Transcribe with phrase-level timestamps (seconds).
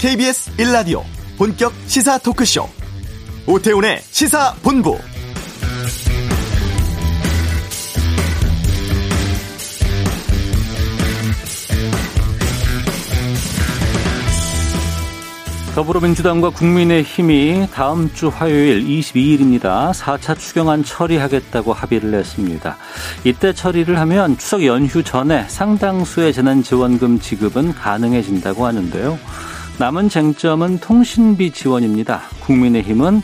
[0.00, 1.02] KBS 1라디오
[1.36, 2.66] 본격 시사 토크쇼
[3.46, 4.98] 오태훈의 시사본부
[15.74, 19.92] 더불어민주당과 국민의힘이 다음 주 화요일 22일입니다.
[19.92, 22.78] 4차 추경안 처리하겠다고 합의를 했습니다.
[23.24, 29.18] 이때 처리를 하면 추석 연휴 전에 상당수의 재난지원금 지급은 가능해진다고 하는데요.
[29.78, 32.20] 남은 쟁점은 통신비 지원입니다.
[32.40, 33.22] 국민의힘은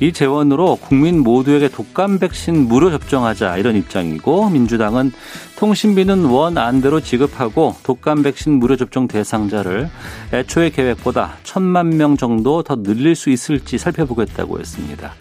[0.00, 5.12] 이 재원으로 국민 모두에게 독감 백신 무료 접종하자 이런 입장이고 민주당은
[5.56, 9.88] 통신비는 원 안대로 지급하고 독감 백신 무료 접종 대상자를
[10.32, 15.14] 애초의 계획보다 천만 명 정도 더 늘릴 수 있을지 살펴보겠다고 했습니다.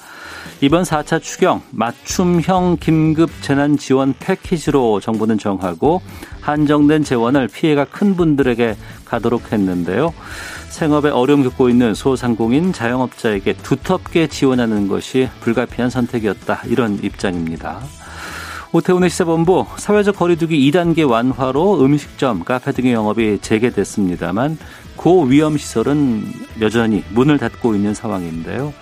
[0.62, 6.02] 이번 4차 추경 맞춤형 긴급 재난 지원 패키지로 정부는 정하고
[6.42, 8.76] 한정된 재원을 피해가 큰 분들에게
[9.14, 10.12] 가도록 했는데요.
[10.70, 16.62] 생업에 어려움 겪고 있는 소상공인 자영업자에게 두텁게 지원하는 것이 불가피한 선택이었다.
[16.66, 17.80] 이런 입장입니다.
[18.72, 24.58] 오태훈의 시사본부 사회적 거리두기 2단계 완화로 음식점, 카페 등의 영업이 재개됐습니다만
[24.96, 26.24] 고위험 시설은
[26.62, 28.74] 여전히 문을 닫고 있는 상황인데요.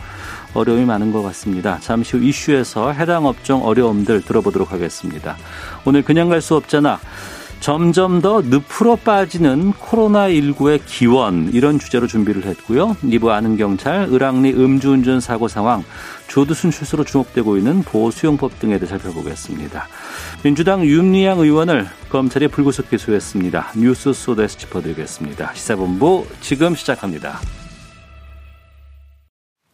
[0.54, 1.78] 어려움이 많은 것 같습니다.
[1.82, 5.36] 잠시 후 이슈에서 해당 업종 어려움들 들어보도록 하겠습니다.
[5.86, 7.00] 오늘 그냥 갈 수 없잖아.
[7.62, 12.98] 점점 더 늪으로 빠지는 코로나19의 기원 이런 주제로 준비를 했고요.
[13.04, 15.84] 2부 아는 경찰, 을왕리 음주운전 사고 상황,
[16.28, 19.88] 조두 순출수로 주목되고 있는 보수용법 등에 대해 살펴보겠습니다.
[20.44, 23.74] 민주당 윤리향 의원을 검찰이 불구속 기소했습니다.
[23.78, 25.54] 뉴스 소드에서 짚어드리겠습니다.
[25.54, 27.40] 시사본부 지금 시작합니다.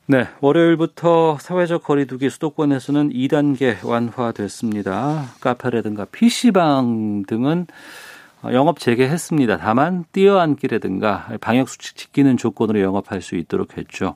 [0.09, 5.25] 네, 월요일부터 사회적 거리두기 수도권에서는 2단계 완화됐습니다.
[5.41, 7.67] 카페라든가 PC방 등은
[8.53, 9.57] 영업 재개했습니다.
[9.57, 14.15] 다만 뛰어앉기라든가 방역 수칙 지키는 조건으로 영업할 수 있도록 했죠.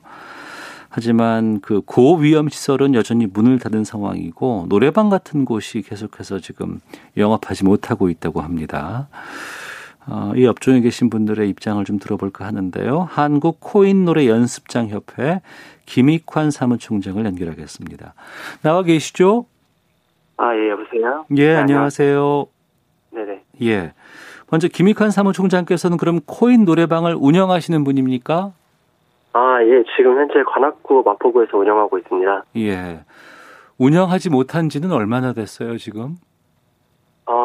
[0.88, 6.80] 하지만 그 고위험 시설은 여전히 문을 닫은 상황이고 노래방 같은 곳이 계속해서 지금
[7.18, 9.08] 영업하지 못하고 있다고 합니다.
[10.06, 13.06] 어, 이 업종에 계신 분들의 입장을 좀 들어볼까 하는데요.
[13.10, 15.40] 한국 코인 노래 연습장 협회
[15.86, 18.14] 김익환 사무총장을 연결하겠습니다.
[18.62, 19.46] 나와 계시죠?
[20.36, 21.24] 아, 예, 여보세요?
[21.36, 22.46] 예, 네, 안녕하세요.
[23.10, 23.42] 네네.
[23.62, 23.92] 예.
[24.50, 28.52] 먼저 김익환 사무총장께서는 그럼 코인 노래방을 운영하시는 분입니까?
[29.34, 32.44] 아, 예, 지금 현재 관악구 마포구에서 운영하고 있습니다.
[32.56, 33.00] 예.
[33.78, 36.16] 운영하지 못한 지는 얼마나 됐어요, 지금?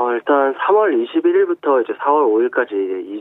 [0.08, 2.72] 어, 일단 3월 21일부터 이제 4월 5일까지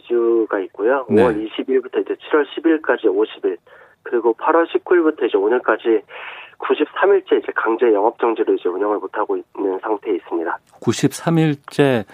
[0.09, 1.05] 2주가 있고요.
[1.11, 1.23] 네.
[1.23, 3.57] 5월 20일부터 이제 7월 10일까지 50일.
[4.05, 6.03] 그리고 8월 19일부터 이제 오늘까지
[6.59, 10.59] 93일째 이제 강제 영업 정지로 이제 운영을 못 하고 있는 상태에 있습니다.
[10.81, 12.05] 93일째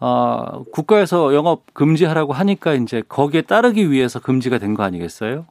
[0.00, 5.44] 어, 국가에서 영업 금지하라고 하니까 이제 거기에 따르기 위해서 금지가 된 거 아니겠어요?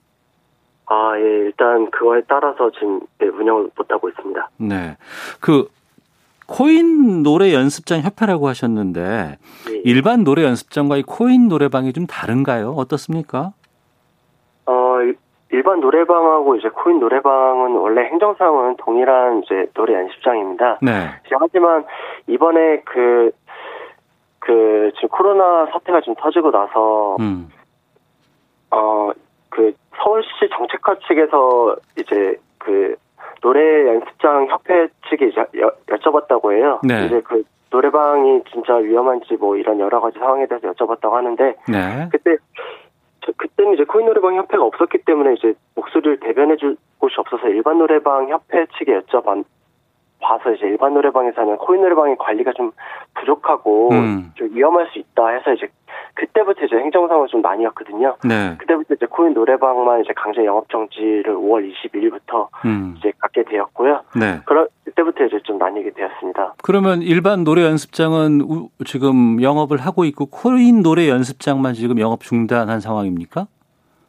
[0.87, 4.49] 아, 예, 일단 그거에 따라서 지금 네, 운영을 못 하고 있습니다.
[4.57, 4.97] 네.
[5.39, 5.67] 그
[6.47, 9.37] 코인 노래 연습장 협회라고 하셨는데
[9.67, 9.81] 네.
[9.85, 12.71] 일반 노래 연습장과 이 코인 노래방이 좀 다른가요?
[12.71, 13.53] 어떻습니까?
[14.65, 14.97] 어,
[15.51, 20.79] 일반 노래방하고 이제 코인 노래방은 원래 행정상은 동일한 이제 노래 연습장입니다.
[20.81, 20.91] 네.
[21.31, 21.85] 하지만
[22.27, 23.31] 이번에 그,
[24.39, 27.49] 그, 지금 코로나 사태가 좀 터지고 나서, 음.
[28.71, 29.11] 어,
[29.49, 32.95] 그 서울시 정책과 측에서 이제 그
[33.43, 36.79] 노래 연습장 협회 측에 이제 여, 여쭤봤다고 해요.
[36.81, 37.05] 네.
[37.05, 42.09] 이제 그 노래방이 진짜 위험한지 뭐 이런 여러 가지 상황에 대해서 여쭤봤다고 하는데 네.
[42.09, 42.37] 그때
[43.35, 48.29] 그때는 이제 코인 노래방 협회가 없었기 때문에 이제 목소리를 대변해 줄 곳이 없어서 일반 노래방
[48.29, 49.43] 협회 측에 여쭤봤
[50.23, 52.71] 봐서 이제 일반 노래방에서는 코인 노래방의 관리가 좀
[53.19, 54.31] 부족하고 음.
[54.35, 55.67] 좀 위험할 수 있다 해서 이제
[56.15, 58.15] 그때부터 이제 행정상으로 좀 나뉘었거든요.
[58.23, 58.55] 네.
[58.57, 62.95] 그때부터 이제 코인 노래방만 이제 강제 영업 정지를 5월 22일부터 음.
[62.97, 64.01] 이제 갖게 되었고요.
[64.19, 64.39] 네.
[64.45, 66.55] 그런 그때부터 이제 좀 나뉘게 되었습니다.
[66.63, 68.41] 그러면 일반 노래 연습장은
[68.85, 73.47] 지금 영업을 하고 있고 코인 노래 연습장만 지금 영업 중단한 상황입니까?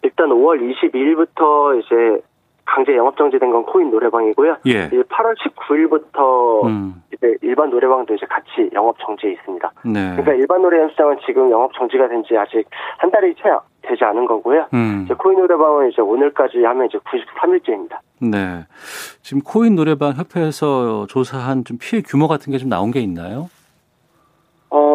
[0.02, 2.22] 일단 5월 22일부터 이제
[2.66, 4.56] 강제 영업 정지된 건 코인 노래방이고요.
[4.66, 4.86] 예.
[4.86, 7.02] 이제 8월 19일부터 음.
[7.12, 9.72] 이제 일반 노래방도 이제 같이 영업 정지에 있습니다.
[9.84, 10.10] 네.
[10.12, 12.64] 그러니까 일반 노래 연습장은 지금 영업 정지가 된 지 아직
[12.98, 13.42] 한 달이 채
[13.82, 14.66] 되지 않은 거고요.
[14.72, 15.02] 음.
[15.04, 17.98] 이제 코인 노래방은 이제 오늘까지 하면 이제 93일째입니다.
[18.22, 18.64] 네.
[19.20, 23.50] 지금 코인 노래방 협회에서 조사한 좀 피해 규모 같은 게 좀 나온 게 있나요?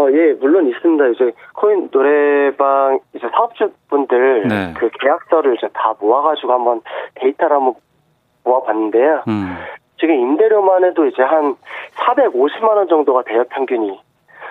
[0.09, 1.07] 어, 예, 물론 있습니다.
[1.07, 4.73] 이제 코인 노래방 이제 사업주분들 네.
[4.77, 6.81] 그 계약서를 이제 다 모아가지고 한번
[7.15, 7.75] 데이터를 한번
[8.43, 9.23] 모아봤는데요.
[9.27, 9.55] 음.
[9.99, 11.55] 지금 임대료만 해도 이제 한
[11.95, 13.99] 450만 원 정도가 대여 평균이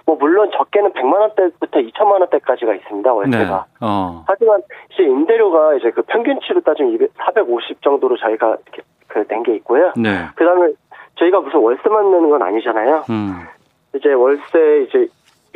[0.06, 3.66] 뭐 물론 적게는 100만 원대부터 2천만 원대까지가 있습니다 월세가.
[3.69, 3.78] 네.
[3.81, 4.25] 어.
[4.26, 4.62] 하지만
[4.93, 9.93] 이제 임대료가 이제 그 평균치로 따지면 200, 450 정도로 저희가 이렇게 그낸 게 있고요.
[9.96, 10.26] 네.
[10.37, 10.72] 그다음에
[11.16, 13.05] 저희가 무슨 월세만 내는 건 아니잖아요.
[13.10, 13.49] 음.
[13.94, 15.08] 이제 월세 이제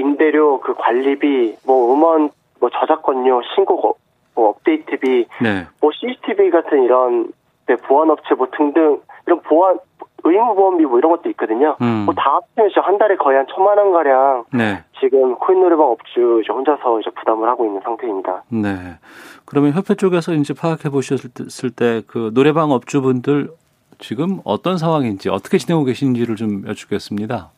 [0.03, 3.97] 임대료 그 관리비 뭐 음원 뭐 저작권료 신고
[4.35, 5.67] 뭐 업데이트비 네.
[5.81, 7.33] 뭐 CCTV 같은 이런
[7.67, 9.79] 네, 보안업체 뭐 등등 이런 보안
[10.25, 11.77] 의무보험비 뭐 이런 것도 있거든요.
[11.81, 12.05] 음.
[12.07, 14.85] 뭐다 합치면 한 달에 거의 한 천만 원 가량 네.
[15.01, 18.45] 지금 코인 노래방 업주 이제 혼자서 이제 부담을 하고 있는 상태입니다.
[18.49, 18.99] 네.
[19.45, 23.51] 그러면 협회 쪽에서 이제 파악해 보셨을 때 그 노래방 업주분들
[23.99, 27.51] 지금 어떤 상황인지 어떻게 지내고 계신지를 좀 여쭙겠습니다.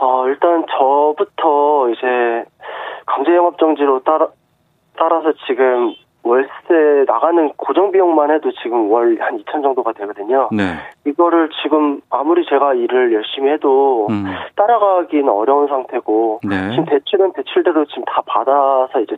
[0.00, 2.44] 어, 일단 저부터 이제
[3.06, 4.28] 강제 영업 정지로 따라
[4.96, 10.48] 따라서 지금 월세 나가는 고정 비용만 해도 지금 월 한 2천 정도가 되거든요.
[10.52, 10.74] 네.
[11.06, 14.24] 이거를 지금 아무리 제가 일을 열심히 해도 음.
[14.56, 16.70] 따라가기는 어려운 상태고 네.
[16.70, 19.16] 지금 대출은 대출대로 지금 다 받아서 이제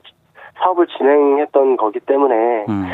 [0.62, 2.86] 사업을 진행했던 거기 때문에 음.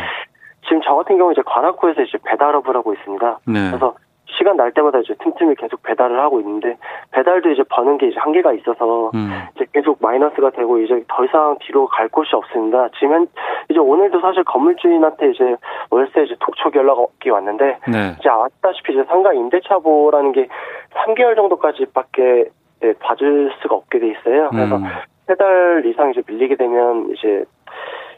[0.63, 3.39] 지금 저 같은 경우 이제 관악구에서 이제 배달업을 하고 있습니다.
[3.47, 3.69] 네.
[3.71, 3.95] 그래서
[4.29, 6.77] 시간 날 때마다 이제 틈틈이 계속 배달을 하고 있는데
[7.13, 9.31] 배달도 이제 버는 게 이제 한계가 있어서 음.
[9.55, 12.89] 이제 계속 마이너스가 되고 이제 더 이상 뒤로 갈 곳이 없습니다.
[12.99, 13.27] 지금
[13.69, 15.57] 이제 오늘도 사실 건물주인한테 이제
[15.91, 18.17] 월세 이제 독촉 연락이 왔는데 네.
[18.19, 20.49] 이제 아시다시피 이제 상가 임대차보라는 게
[20.95, 22.51] 3개월 정도까지밖에
[22.81, 24.51] 네, 봐줄 수가 없게 돼 있어요.
[24.51, 24.85] 그래서 음.
[25.27, 27.45] 세달 이상 이제 밀리게 되면 이제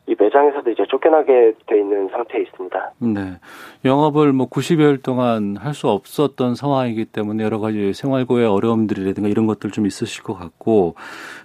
[0.09, 2.93] 이 매장에서도 이제 쫓겨나게 돼 있는 상태에 있습니다.
[2.99, 3.39] 네.
[3.85, 9.71] 영업을 뭐 90여일 동안 할 수 없었던 상황이기 때문에 여러 가지 생활고의 어려움들이라든가 이런 것들
[9.71, 10.95] 좀 있으실 것 같고,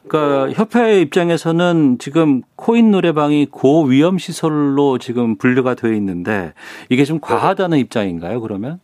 [0.08, 0.54] 그러니까 네.
[0.56, 6.54] 협회 입장에서는 지금 코인 노래방이 고위험 시설로 지금 분류가 되어 있는데
[6.90, 8.40] 이게 좀 과하다는 입장인가요?
[8.42, 8.80] 그러면?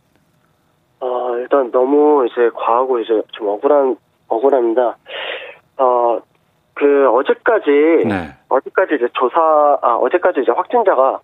[1.00, 3.96] 어, 일단 너무 이제 과하고 이제 좀 억울한
[4.28, 4.98] 억울합니다.
[5.78, 6.20] 어,
[6.80, 7.70] 그 어제까지
[8.08, 8.30] 네.
[8.48, 9.38] 어제까지 이제 조사
[9.82, 11.20] 아 어제까지 이제 확진자가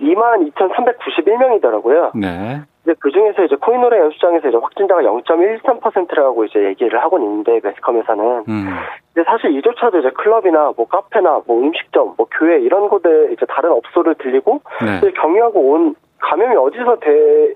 [0.00, 2.10] 2만 2,391명이더라고요.
[2.18, 2.60] 네.
[2.82, 8.68] 근데 그 중에서 이제 코인노래 연수장에서 이제 확진자가 0.13%라고 이제 얘기를 하고 있는데 매스컴에서는 음.
[9.14, 13.70] 근데 사실 이조차도 이제 클럽이나 뭐 카페나 뭐 음식점, 뭐 교회 이런 곳에 이제 다른
[13.70, 15.12] 업소를 들리고 네.
[15.12, 17.54] 경유하고 온 감염이 어디서 돼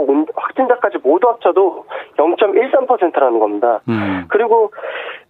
[0.00, 1.84] 온 확진자까지 모두 합쳐도
[2.16, 3.80] 0.13%라는 겁니다.
[3.88, 4.24] 음.
[4.28, 4.70] 그리고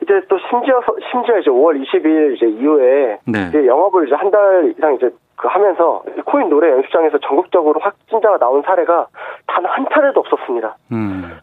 [0.02, 0.80] 이제 또 심지어
[1.10, 3.46] 심지어 이제 5월 20일 이제 이후에 네.
[3.48, 8.62] 이제 영업을 이제 한 달 이상 이제 그 하면서 코인 노래 연습장에서 전국적으로 확진자가 나온
[8.62, 9.06] 사례가
[9.46, 10.76] 단 한 차례도 없었습니다.
[10.92, 11.38] 음.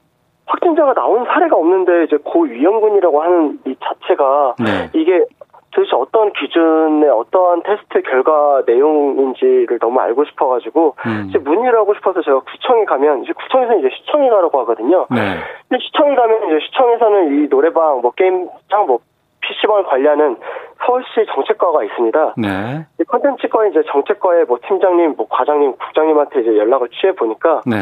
[0.45, 4.89] 확진자가 나온 사례가 없는데 이제 고위험군이라고 하는 이 자체가 네.
[4.93, 5.23] 이게
[5.71, 11.25] 도대체 어떤 기준의 어떠한 테스트 결과 내용인지를 너무 알고 싶어가지고 음.
[11.29, 15.07] 이제 문의를 하고 싶어서 제가 구청에 가면 이제 구청에서 이제 시청에 가라고 하거든요.
[15.09, 15.37] 네.
[15.69, 18.99] 근데 시청에 가면 이제 시청에서는 이 노래방 뭐 게임장 뭐
[19.41, 20.37] PC방을 관리하는
[20.85, 22.33] 서울시 정책과가 있습니다.
[22.37, 22.85] 네.
[22.99, 27.77] 이 컨텐츠과 이제 정책과의 뭐 팀장님, 뭐 과장님, 국장님한테 이제 연락을 취해 보니까 네.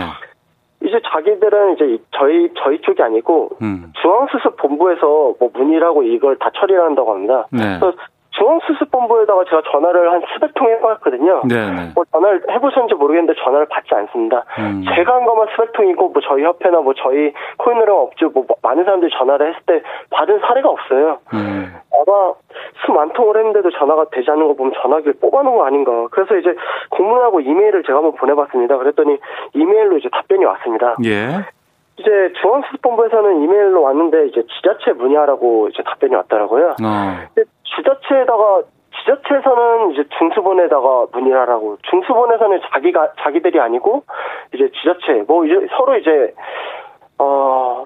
[0.84, 3.92] 이제 자기들은 이제 저희 저희 쪽이 아니고 음.
[4.02, 7.48] 중앙수습 본부에서 뭐 문의를 하고 이걸 다 처리를 한다고 합니다.
[7.52, 7.78] 네.
[7.80, 7.98] 그래서
[8.39, 11.41] 중앙수습본부에다가 제가 전화를 한 수백 통 해봤거든요.
[11.45, 11.91] 네, 네.
[11.94, 14.45] 뭐 전화를 해보셨는지 모르겠는데 전화를 받지 않습니다.
[14.57, 14.83] 음.
[14.95, 19.12] 제가 한 것만 수백 통이고 뭐 저희 협회나 뭐 저희 코인노래 업주 뭐 많은 사람들이
[19.18, 21.19] 전화를 했을 때 받은 사례가 없어요.
[21.34, 21.75] 음.
[21.93, 22.34] 아마
[22.86, 26.08] 수만 통을 했는데도 전화가 되지 않는 거 보면 전화기를 뽑아놓은 거 아닌가.
[26.12, 26.55] 그래서 이제
[26.91, 28.77] 공문하고 이메일을 제가 한번 보내봤습니다.
[28.77, 29.17] 그랬더니
[29.53, 30.96] 이메일로 이제 답변이 왔습니다.
[31.05, 31.46] 예.
[32.00, 36.75] 이제 중앙수습본부에서는 이메일로 왔는데 이제 지자체 문의하라고 이제 답변이 왔더라고요.
[36.81, 37.43] 어.
[37.76, 38.64] 지자체에다가
[39.00, 44.04] 지자체에서는 이제 중수본에다가 문의하라고 중수본에서는 자기가 자기들이 아니고
[44.54, 46.34] 이제 지자체 뭐 이제 서로 이제
[47.18, 47.86] 어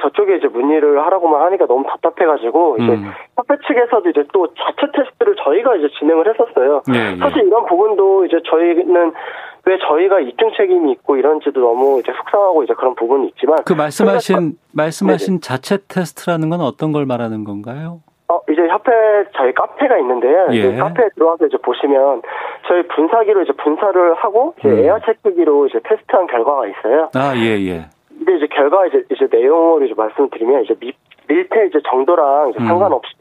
[0.00, 3.12] 저쪽에 이제 문의를 하라고만 하니까 너무 답답해가지고 이제 음.
[3.36, 6.82] 협회 측에서도 이제 또 자체 테스트를 저희가 이제 진행을 했었어요.
[6.88, 7.16] 네, 네.
[7.18, 9.12] 사실 이런 부분도 이제 저희는
[9.66, 14.54] 왜 저희가 이중 책임이 있고 이런지도 너무 이제 속상하고 이제 그런 부분이 있지만 그 말씀하신
[14.72, 15.40] 말씀하신 네네.
[15.40, 18.00] 자체 테스트라는 건 어떤 걸 말하는 건가요?
[18.30, 18.92] 어, 이제 협회
[19.36, 20.46] 저희 카페가 있는데요.
[20.52, 20.76] 예.
[20.76, 22.22] 카페에 들어와서 이제 보시면
[22.68, 24.78] 저희 분사기로 이제 분사를 하고 이제 음.
[24.84, 27.10] 에어 체크기로 이제 테스트한 결과가 있어요.
[27.14, 27.86] 아, 예, 예.
[28.08, 30.92] 근데 이제 결과 이제 이제 내용을 이제 말씀드리면 이제 미,
[31.26, 32.66] 밀폐 이제 정도랑 이제 음.
[32.66, 33.14] 상관없이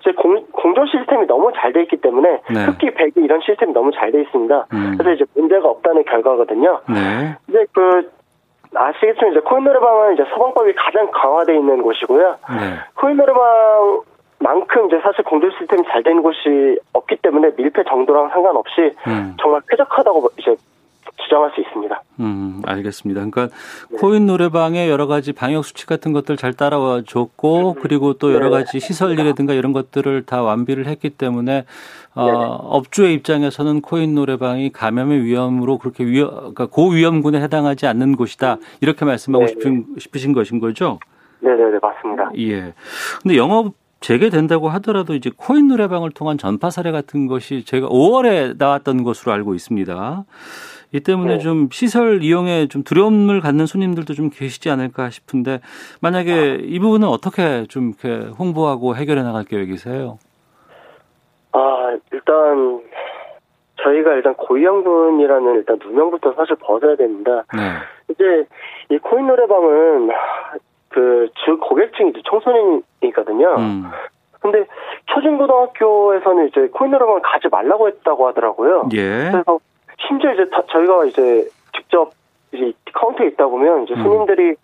[0.00, 2.64] 이제 공, 공조 시스템이 너무 잘 돼 있기 때문에 네.
[2.64, 4.66] 흡기 배기 이런 시스템이 너무 잘 돼 있습니다.
[4.72, 4.94] 음.
[4.98, 6.80] 그래서 이제 문제가 없다는 결과거든요.
[6.88, 7.36] 네.
[7.48, 8.10] 이제 그
[8.74, 12.36] 아시겠지만 이제 코인 노래방은 이제 소방법이 가장 강화되어 있는 곳이고요.
[12.58, 12.78] 네.
[12.96, 14.00] 코인 노래방
[14.92, 19.34] 이제 사실 공조 시스템이 잘 되는 곳이 없기 때문에 밀폐 정도랑 상관없이 음.
[19.40, 20.54] 정말 쾌적하다고 이제
[21.16, 22.02] 주장할 수 있습니다.
[22.20, 23.20] 음, 알겠습니다.
[23.24, 23.48] 그러니까
[23.90, 23.96] 네.
[23.98, 28.58] 코인 노래방에 여러 가지 방역 수칙 같은 것들 잘 따라와 줬고 그리고 또 여러 네.
[28.58, 31.64] 가지 시설이라든가 이런 것들을 다 완비를 했기 때문에
[32.14, 32.32] 어, 네.
[32.34, 39.46] 업주의 입장에서는 코인 노래방이 감염의 위험으로 그렇게 위험, 그러니까 고위험군에 해당하지 않는 곳이다 이렇게 말씀하고
[39.46, 40.98] 싶은 싶으신 것인 거죠?
[41.40, 42.30] 네 네 네 맞습니다.
[42.38, 42.74] 예.
[43.22, 43.72] 근데 영업
[44.02, 49.54] 재개된다고 하더라도 이제 코인 노래방을 통한 전파 사례 같은 것이 제가 5월에 나왔던 것으로 알고
[49.54, 50.24] 있습니다.
[50.94, 51.38] 이 때문에 네.
[51.38, 55.60] 좀 시설 이용에 좀 두려움을 갖는 손님들도 좀 계시지 않을까 싶은데
[56.02, 56.58] 만약에 아.
[56.60, 60.18] 이 부분은 어떻게 좀 이렇게 홍보하고 해결해 나갈 계획이세요?
[61.52, 62.82] 아 일단
[63.82, 67.44] 저희가 일단 고위험군이라는 일단 누명부터 사실 벗어야 됩니다.
[67.54, 67.60] 네.
[68.10, 68.46] 이제
[68.90, 70.10] 이 코인 노래방은
[70.92, 73.54] 그 주 고객층이 이제 청소년이거든요.
[73.58, 73.84] 음.
[74.40, 74.66] 근데
[75.06, 78.88] 초중고등학교에서는 이제 코인 노래방을 가지 말라고 했다고 하더라고요.
[78.94, 79.30] 예.
[79.30, 79.58] 그래서
[80.06, 82.10] 심지어 이제 다, 저희가 이제 직접
[82.52, 84.02] 이제 카운터에 있다 보면 이제 음.
[84.02, 84.56] 손님들이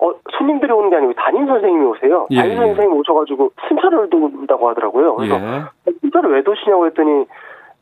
[0.00, 2.26] 어, 손님들이 오는 게 아니고 담임 선생님이 오세요.
[2.30, 2.56] 예, 담임 예.
[2.56, 5.16] 선생님이 오셔가지고 순찰을 둔다고 하더라고요.
[5.16, 5.92] 그래서 예.
[6.00, 7.26] 순찰을 왜 두시냐고 했더니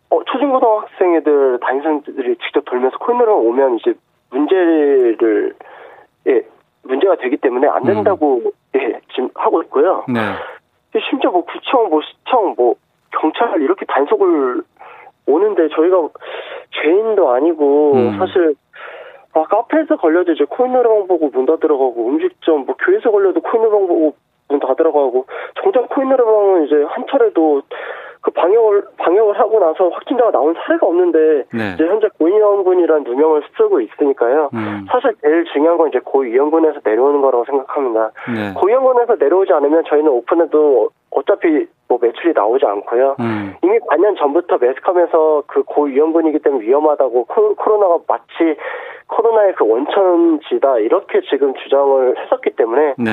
[0.09, 3.93] 어, 초중고등학생 애들 담임 선생님들이 직접 돌면서 코인으로 오면 이제
[4.31, 5.55] 문제를
[6.29, 6.43] 예,
[6.87, 8.51] 문제가 되기 때문에 안 된다고 음.
[8.77, 10.05] 예, 지금 하고 있고요.
[10.09, 10.21] 네.
[11.11, 12.75] 심지어 뭐 구청, 뭐 시청, 뭐
[13.11, 14.63] 경찰 이렇게 단속을
[15.27, 16.09] 오는데 저희가
[16.83, 18.19] 죄인도 아니고 음.
[18.19, 18.55] 사실
[19.35, 23.87] 아, 카페에서 걸려도 이제 코인 노래방 보고 문 닫으러가고 음식점 뭐 교회에서 걸려도 코인 노래방
[23.87, 24.15] 보고
[24.49, 25.27] 문 닫으러가고
[25.63, 27.63] 정작 코인 노래방은 이제 한 차례도
[28.27, 31.75] 그 방역을 방역을 하고 나서 확진자가 나온 사례가 없는데 네.
[31.75, 34.51] 이제 현재 고위험군이라는 누명을 쓰고 있으니까요.
[34.53, 34.85] 음.
[34.91, 38.11] 사실 제일 중요한 건 이제 고위험군에서 내려오는 거라고 생각합니다.
[38.35, 38.53] 네.
[38.61, 43.15] 고위험군에서 내려오지 않으면 저희는 오픈해도 어차피 뭐 매출이 나오지 않고요.
[43.21, 43.55] 음.
[43.63, 48.57] 이미 반년 전부터 매스컴에서 그 고위험군이기 때문에 위험하다고 코, 코로나가 마치
[49.07, 53.13] 코로나의 그 원천지다 이렇게 지금 주장을 했었기 때문에 네.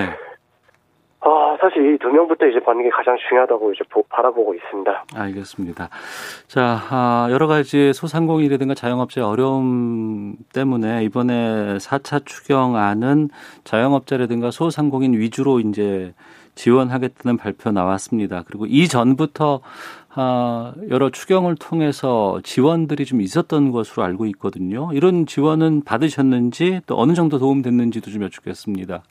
[1.26, 5.06] 아, 사실 이 두 명부터 이제 받는 게 가장 중요하다고 이제 보, 바라보고 있습니다.
[5.16, 5.90] 알겠습니다.
[6.48, 13.30] 자, 아, 여러 가지 소상공인이라든가 자영업자의 어려움 때문에 이번에 4차 추경안은
[13.64, 16.14] 자영업자라든가 소상공인 위주로 이제
[16.56, 18.44] 지원하겠다는 발표 나왔습니다.
[18.46, 19.62] 그리고 이전부터
[20.16, 24.90] 아, 여러 추경을 통해서 지원들이 좀 있었던 것으로 알고 있거든요.
[24.94, 29.04] 이런 지원은 받으셨는지 또 어느 정도 도움됐는지도 좀 여쭙겠습니다.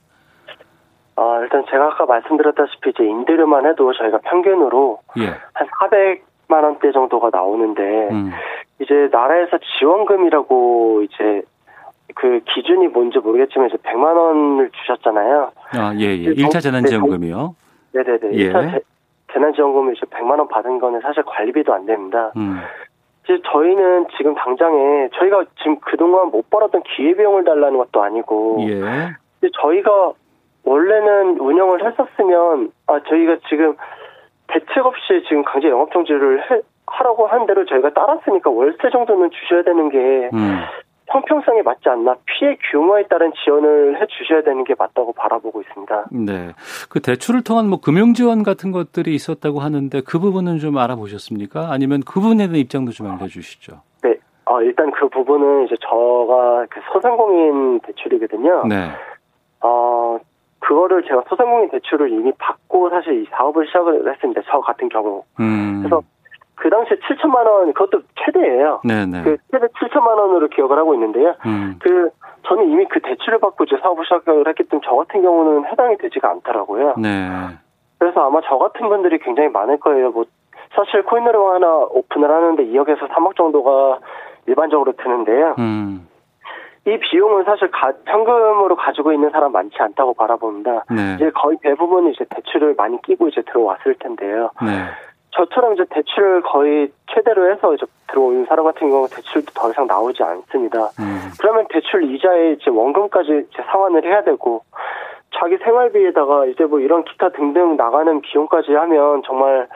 [1.23, 5.27] 아, 일단 제가 아까 말씀드렸다시피 이제 임대료만 해도 저희가 평균으로 예.
[5.55, 8.33] 한 400만 원대 정도가 나오는데 음.
[8.81, 11.43] 이제 나라에서 지원금이라고 이제
[12.15, 15.53] 그 기준이 뭔지 모르겠지만 이제 100만 원을 주셨잖아요.
[15.79, 16.35] 아, 예, 예.
[16.35, 17.55] 1차 재난 지원금이요?
[17.93, 18.29] 네, 네, 네.
[18.29, 18.81] 1차 예.
[19.33, 22.33] 재난 지원금을 이제 100만 원 받은 거는 사실 관리비도 안 됩니다.
[22.37, 22.59] 음.
[23.25, 28.83] 이제 저희는 지금 당장에 저희가 지금 그동안 못 벌었던 기회비용을 달라는 것도 아니고 예.
[29.63, 30.13] 저희가
[30.65, 33.77] 원래는 운영을 했었으면 아 저희가 지금
[34.49, 39.63] 대책 없이 지금 강제 영업 정지를 해, 하라고 한 대로 저희가 따랐으니까 월세 정도는 주셔야
[39.63, 40.61] 되는 게 음.
[41.09, 46.07] 형평성에 맞지 않나 피해 규모에 따른 지원을 해 주셔야 되는 게 맞다고 바라보고 있습니다.
[46.11, 46.53] 네.
[46.89, 51.71] 그 대출을 통한 뭐 금융 지원 같은 것들이 있었다고 하는데 그 부분은 좀 알아보셨습니까?
[51.71, 53.83] 아니면 그분에 대한 입장도 좀 알려 주시죠.
[54.03, 54.15] 네.
[54.47, 58.65] 어, 일단 그 부분은 이제 저가 그 소상공인 대출이거든요.
[58.69, 58.89] 네.
[59.61, 60.19] 어,
[60.63, 64.41] 그거를 제가 소상공인 대출을 이미 받고 사실 이 사업을 시작을 했습니다.
[64.47, 65.25] 저 같은 경우.
[65.41, 65.81] 음.
[65.83, 66.03] 그래서
[66.55, 68.81] 그 당시에 7천만 원 그것도 최대예요.
[68.85, 69.23] 네네.
[69.25, 71.35] 그 최대 7천만 원으로 기억을 하고 있는데요.
[71.45, 71.79] 음.
[71.81, 72.11] 그
[72.47, 76.31] 저는 이미 그 대출을 받고 이제 사업을 시작을 했기 때문에 저 같은 경우는 해당이 되지가
[76.31, 76.95] 않더라고요.
[76.99, 77.29] 네.
[77.99, 80.11] 그래서 아마 저 같은 분들이 굉장히 많을 거예요.
[80.11, 80.25] 뭐
[80.75, 83.99] 사실 코인으로 하나 오픈을 하는데 2억에서 3억 정도가
[84.47, 85.57] 일반적으로 드는데요.
[85.59, 86.09] 음.
[86.85, 90.85] 이 비용은 사실 가, 현금으로 가지고 있는 사람 많지 않다고 바라봅니다.
[90.91, 91.15] 네.
[91.15, 94.51] 이제 거의 대부분 이제 대출을 많이 끼고 이제 들어왔을 텐데요.
[94.61, 94.87] 네.
[95.31, 100.23] 저처럼 이제 대출을 거의 최대로 해서 이제 들어오는 사람 같은 경우 대출도 더 이상 나오지
[100.23, 100.91] 않습니다.
[101.01, 101.31] 음.
[101.41, 104.63] 그러면 대출 이자에 이제 원금까지 이제 상환을 해야 되고
[105.35, 109.69] 자기 생활비에다가 이제 뭐 이런 기타 등등 나가는 비용까지 하면 정말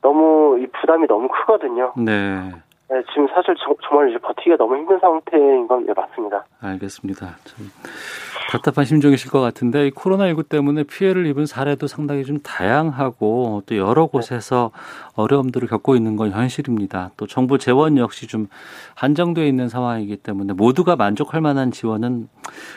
[0.00, 1.92] 너무 이 부담이 너무 크거든요.
[1.96, 2.50] 네.
[2.94, 6.44] 네, 지금 사실 저, 정말 이제 버티기가 너무 힘든 상태인 건 네, 맞습니다.
[6.60, 7.36] 알겠습니다.
[7.42, 7.66] 참
[8.52, 14.06] 답답한 심정이실 것 같은데 이 코로나19 때문에 피해를 입은 사례도 상당히 좀 다양하고 또 여러
[14.06, 14.70] 곳에서
[15.16, 17.10] 어려움들을 겪고 있는 건 현실입니다.
[17.16, 18.46] 또 정부 재원 역시 좀
[18.94, 22.28] 한정되어 있는 상황이기 때문에 모두가 만족할 만한 지원은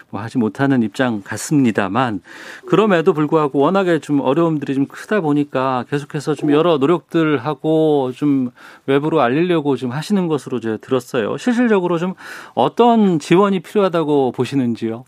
[0.09, 2.21] 뭐 하지 못하는 입장 같습니다만
[2.65, 8.49] 그럼에도 불구하고 워낙에 좀 어려움들이 좀 크다 보니까 계속해서 좀 여러 노력들 하고 좀
[8.87, 11.37] 외부로 알리려고 좀 하시 는 것으로 제가 들었어요.
[11.37, 12.13] 실질적으로 좀
[12.55, 15.03] 어떤 지원이 필요하다고 보시는지요?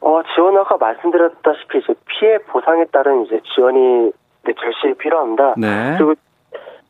[0.00, 4.12] 어, 지원 아까 말씀드렸다시피 이제 피해 보상에 따른 이제 지원이
[4.44, 5.54] 네, 절실히 필요합니다.
[5.56, 5.94] 네.
[5.96, 6.14] 그리고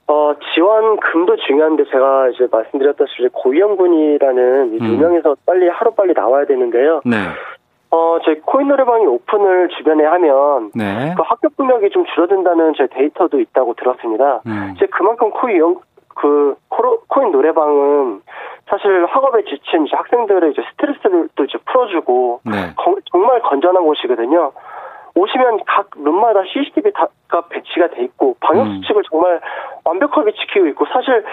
[0.07, 4.85] 어, 지원금도 중요한데 제가 이제 말씀드렸다시피 고위험군이라는 음.
[4.85, 7.00] 유명해서 빨리 하루빨리 나와야 되는데요.
[7.04, 7.16] 네.
[7.90, 11.14] 어, 저희 코인 노래방이 오픈을 주변에 하면 네.
[11.16, 14.40] 그 합격 금액이 좀 줄어든다는 제 데이터도 있다고 들었습니다.
[14.47, 14.73] 음.
[14.75, 15.76] 이제 그만큼 코인 영,
[16.14, 18.23] 그 코로, 코인 노래방은
[18.68, 22.75] 사실 학업에 지친 이제 학생들의 이제 스트레스를 또 이제 풀어주고 네.
[22.76, 24.52] 거- 정말 건전한 곳이거든요.
[25.16, 27.06] 오시면 각 룸마다 CCTV가
[27.49, 28.80] 배치가 돼 있고 방역 음.
[28.83, 29.40] 수칙을 정말
[29.85, 31.25] 완벽하게 지키고 있고 사실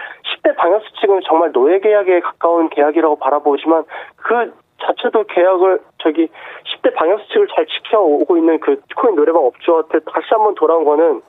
[0.44, 3.84] 10대 방역 수칙은 정말 노예 계약에 가까운 계약이라고 바라보지만
[4.18, 6.28] 그 자체도 계약을 저기
[6.66, 11.22] 10대 방역 수칙을 잘 지켜오고 있는 그 코인 노래방 업주한테 다시 한번 돌아온 거는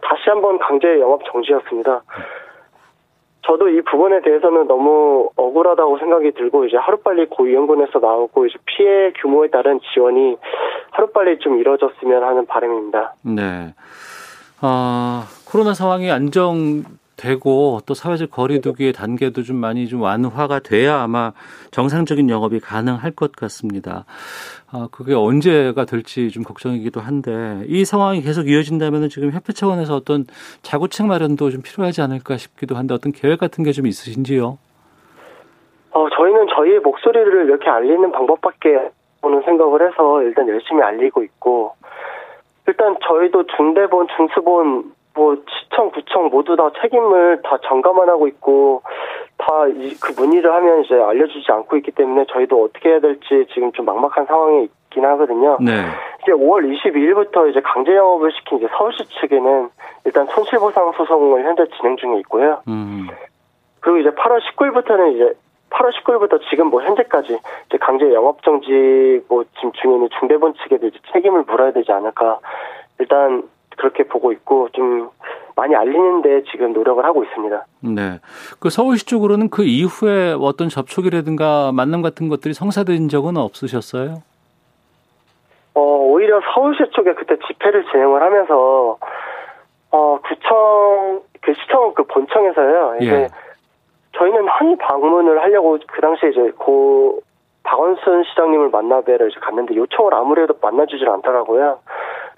[0.00, 2.02] 다시 한번 강제 영업 정지였습니다.
[3.46, 9.48] 저도 이 부분에 대해서는 너무 억울하다고 생각이 들고 이제 하루빨리 고위험군에서 나오고 이제 피해 규모에
[9.48, 10.36] 따른 지원이
[10.90, 13.14] 하루빨리 좀 이루어졌으면 하는 바람입니다.
[13.22, 13.74] 네.
[14.60, 16.82] 아, 코로나 상황이 안정
[17.18, 21.32] 되고 또 사회적 거리두기의 단계도 좀 많이 좀 완화가 돼야 아마
[21.72, 24.04] 정상적인 영업이 가능할 것 같습니다.
[24.70, 30.24] 아, 그게 언제가 될지 좀 걱정이기도 한데 이 상황이 계속 이어진다면 지금 협회 차원에서 어떤
[30.62, 34.58] 자구책 마련도 좀 필요하지 않을까 싶기도 한데 어떤 계획 같은 게 좀 있으신지요?
[35.92, 38.90] 어, 저희는 저희의 목소리를 이렇게 알리는 방법밖에
[39.22, 41.74] 없는 생각을 해서 일단 열심히 알리고 있고,
[42.66, 48.82] 일단 저희도 중대본, 중수본, 뭐, 시청, 구청 모두 다 책임을 다 전가만 하고 있고,
[49.38, 49.64] 다
[50.00, 54.26] 그 문의를 하면 이제 알려주지 않고 있기 때문에 저희도 어떻게 해야 될지 지금 좀 막막한
[54.26, 55.56] 상황에 있긴 하거든요.
[55.60, 55.72] 네.
[56.22, 59.70] 이제 5월 22일부터 이제 강제 영업을 시킨 이제 서울시 측에는
[60.04, 62.62] 일단 손실보상 소송을 현재 진행 중에 있고요.
[62.68, 63.08] 음.
[63.80, 65.32] 그리고 이제 8월 19일부터는 이제
[65.70, 67.38] 8월 19일부터 지금 뭐 현재까지
[67.68, 72.40] 이제 강제 영업 정지 뭐 지금 중에 있는 중대본 측에도 이제 책임을 물어야 되지 않을까
[72.98, 73.44] 일단
[73.78, 75.10] 그렇게 보고 있고 좀
[75.56, 77.64] 많이 알리는데 지금 노력을 하고 있습니다.
[77.80, 78.20] 네.
[78.60, 84.22] 그 서울시 쪽으로는 그 이후에 어떤 접촉이라든가 만남 같은 것들이 성사된 적은 없으셨어요?
[85.74, 88.98] 어 오히려 서울시 쪽에 그때 집회를 진행을 하면서
[89.90, 93.28] 어 구청 그 시청 그 본청에서요 이제 예.
[94.16, 97.20] 저희는 항의 방문을 하려고 그 당시에 이제 고
[97.62, 101.78] 박원순 시장님을 만나뵈러 이제 갔는데 요청을 아무래도 만나주질 않더라고요.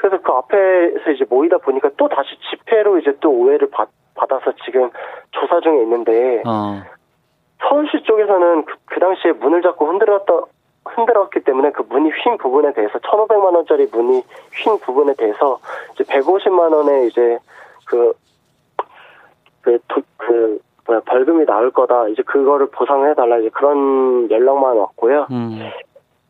[0.00, 4.90] 그래서 그 앞에서 이제 모이다 보니까 또 다시 집회로 이제 또 오해를 받, 받아서 지금
[5.30, 6.82] 조사 중에 있는데 어.
[7.68, 10.32] 서울시 쪽에서는 그, 그 당시에 문을 자꾸 흔들었다
[10.86, 14.22] 흔들었기 때문에 그 문이 휜 부분에 대해서 1,500만 원짜리 문이
[14.64, 15.58] 휜 부분에 대해서
[15.92, 17.38] 이제 150만 원의 이제
[17.86, 18.14] 그
[19.60, 22.08] 그, 도- 그, 뭐야, 벌금이 나올 거다.
[22.08, 23.36] 이제 그거를 보상해 달라.
[23.36, 25.26] 이제 그런 연락만 왔고요.
[25.30, 25.58] 음.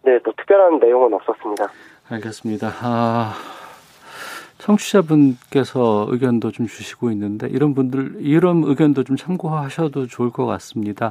[0.02, 1.68] 네, 또 특별한 내용은 없었습니다.
[2.10, 2.66] 알겠습니다.
[2.82, 3.32] 아,
[4.60, 11.10] 청취자분께서 의견도 좀 주시고 있는데 이런 분들 이런 의견도 좀 참고하셔도 좋을 것 같습니다.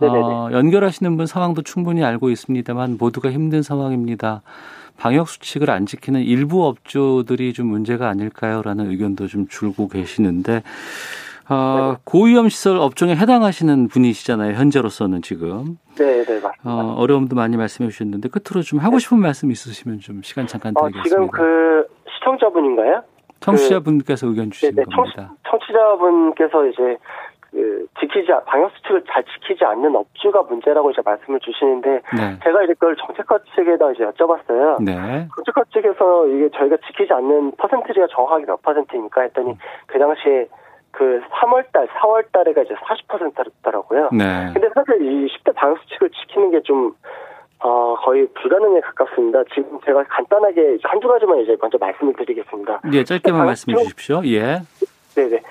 [0.00, 4.42] 어, 연결하시는 분 상황도 충분히 알고 있습니다만 모두가 힘든 상황입니다.
[4.96, 10.62] 방역 수칙을 안 지키는 일부 업주들이 좀 문제가 아닐까요라는 의견도 좀 줄고 계시는데
[11.50, 14.54] 어, 고위험 시설 업종에 해당하시는 분이시잖아요.
[14.54, 16.58] 현재로서는 지금 네, 네, 맞습니다.
[16.64, 20.82] 어, 어려움도 많이 말씀해 주셨는데 끝으로 좀 하고 싶은 말씀 있으시면 좀 시간 잠깐 어,
[20.82, 21.08] 드리겠습니다.
[21.08, 21.86] 지금 그
[22.28, 23.02] 시청자분인가요?
[23.40, 25.32] 청취자분께서 의견 주신 네네, 청, 겁니다.
[25.48, 26.96] 청취자분께서 이제
[27.50, 32.38] 그 지키지 않- 방역 수칙을 잘 지키지 않는 업주가 문제라고 이제 말씀을 주시는데 네.
[32.44, 34.82] 제가 이제 그걸 정책과 측에다 이제 여쭤봤어요.
[34.84, 35.28] 네.
[35.36, 40.48] 정책과 측에서 이게 저희가 지키지 않는 퍼센트가 정확하게 몇 퍼센트입니까 했더니 그 당시에
[40.90, 44.08] 그 3월달, 4월달에가 이제 40%였더라고요.
[44.12, 44.50] 네.
[44.52, 46.92] 근데 사실 이 10대 방역 수칙을 지키는 게 좀,
[47.60, 49.42] 어, 거의 불가능에 가깝습니다.
[49.52, 52.80] 지금 제가 간단하게 한두 가지만 이제 먼저 말씀을 드리겠습니다.
[52.92, 54.22] 예, 짧게만 방역 말씀해 주십시오.
[54.26, 54.60] 예.
[55.14, 55.42] 네네.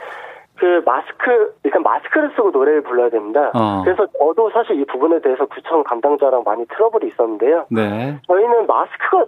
[0.56, 3.52] 그 마스크, 일단 마스크를 쓰고 노래를 불러야 됩니다.
[3.54, 3.82] 어.
[3.84, 7.68] 그래서 저도 사실 이 부분에 대해서 구청 담당자랑 많이 트러블이 있었는데요.
[7.70, 8.18] 네.
[8.26, 9.26] 저희는 마스크가,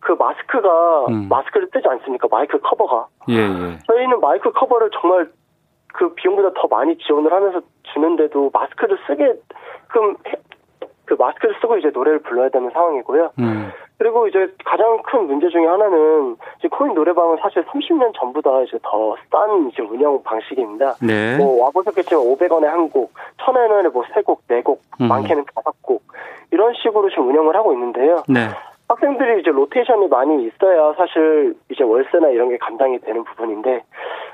[0.00, 1.26] 그 마스크가, 음.
[1.28, 2.28] 마스크를 뜨지 않습니까?
[2.30, 3.08] 마이크 커버가.
[3.28, 3.78] 예, 예.
[3.88, 5.28] 저희는 마이크 커버를 정말
[5.92, 7.60] 그 비용보다 더 많이 지원을 하면서
[7.92, 9.34] 주는데도 마스크를 쓰게,
[9.88, 10.38] 그럼 해-
[11.10, 13.30] 그 마스크를 쓰고 이제 노래를 불러야 되는 상황이고요.
[13.40, 13.72] 음.
[13.98, 19.16] 그리고 이제 가장 큰 문제 중에 하나는 이제 코인 노래방은 사실 30년 전보다 이제 더
[19.30, 20.94] 싼 이제 운영 방식입니다.
[21.02, 21.36] 네.
[21.36, 25.08] 뭐 와보셨겠지만 500원에 한 곡, 1000원에 뭐 3곡, 4곡, 음.
[25.08, 26.00] 많게는 5곡
[26.52, 28.22] 이런 식으로 지금 운영을 하고 있는데요.
[28.28, 28.48] 네.
[28.88, 33.82] 학생들이 이제 로테이션이 많이 있어야 사실 이제 월세나 이런 게 감당이 되는 부분인데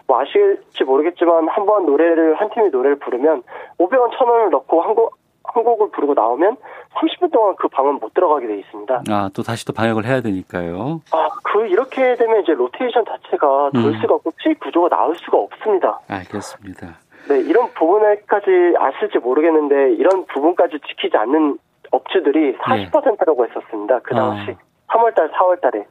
[0.06, 3.42] 뭐 아실지 모르겠지만 한 번 노래를 한 팀이 노래를 부르면
[3.78, 5.14] 500원 1000원을 넣고 한 곡
[5.54, 6.56] 한 곡을 부르고 나오면
[6.94, 9.02] 30분 동안 그 방은 못 들어가게 돼 있습니다.
[9.10, 11.00] 아, 또 다시 또 방역을 해야 되니까요.
[11.12, 14.00] 아, 그 이렇게 되면 이제 로테이션 자체가 돌 음.
[14.00, 16.00] 수가 없고 수익 구조가 나올 수가 없습니다.
[16.08, 16.98] 알겠습니다.
[17.28, 21.58] 네, 이런 부분까지 아실지 모르겠는데 이런 부분까지 지키지 않는
[21.90, 24.00] 업주들이 40%라고 했었습니다.
[24.00, 24.94] 그 당시 아.
[24.94, 25.84] 3월달, 4월달에.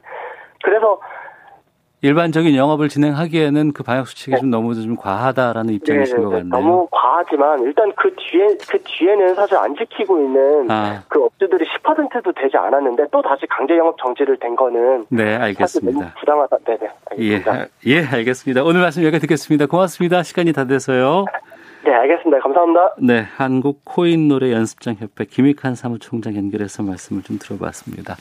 [0.62, 1.00] 그래서
[2.06, 6.50] 일반적인 영업을 진행하기에는 그 방역 수칙이 좀 너무 좀 과하다라는 입장이신 것 네, 네, 같네요.
[6.50, 12.32] 너무 과하지만 일단 그 뒤에 그 뒤에는 사실 안 지키고 있는 아, 그 업주들이 10%도
[12.32, 16.14] 되지 않았는데 또 다시 강제 영업 정지를 된 거는 네, 알겠습니다.
[16.20, 16.58] 부당하다.
[16.64, 16.78] 네네.
[17.18, 17.66] 예, 알겠습니다.
[17.86, 18.62] 예, 알겠습니다.
[18.62, 19.66] 오늘 말씀 여기까지 듣겠습니다.
[19.66, 20.22] 고맙습니다.
[20.22, 21.24] 시간이 다 돼서요.
[21.84, 22.40] 네, 알겠습니다.
[22.40, 22.94] 감사합니다.
[22.98, 28.16] 네, 한국 코인 노래 연습장 협회 김익한 사무총장 연결해서 말씀을 좀 들어봤습니다.